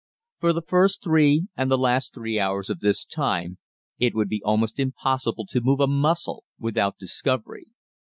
For 0.39 0.51
the 0.51 0.63
first 0.63 1.03
three 1.03 1.45
and 1.55 1.69
the 1.69 1.77
last 1.77 2.11
three 2.15 2.39
hours 2.39 2.71
of 2.71 2.79
this 2.79 3.05
time 3.05 3.59
it 3.99 4.15
would 4.15 4.29
be 4.29 4.41
almost 4.43 4.79
impossible 4.79 5.45
to 5.49 5.61
move 5.61 5.79
a 5.79 5.85
muscle 5.85 6.43
without 6.57 6.97
discovery. 6.97 7.67